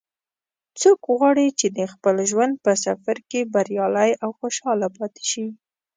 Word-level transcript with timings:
څوک 0.79 0.99
غواړي 1.15 1.47
چې 1.59 1.67
د 1.77 1.79
خپل 1.93 2.15
ژوند 2.31 2.53
په 2.65 2.71
سفر 2.85 3.17
کې 3.29 3.49
بریالی 3.53 4.09
او 4.23 4.29
خوشحاله 4.39 4.87
پاتې 4.97 5.23
شي 5.31 5.45